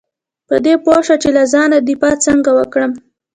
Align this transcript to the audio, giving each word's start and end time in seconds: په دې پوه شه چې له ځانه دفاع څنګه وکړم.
په 0.47 0.55
دې 0.65 0.73
پوه 0.83 0.99
شه 1.07 1.15
چې 1.23 1.29
له 1.37 1.43
ځانه 1.53 1.77
دفاع 1.89 2.15
څنګه 2.25 2.49
وکړم. 2.57 2.91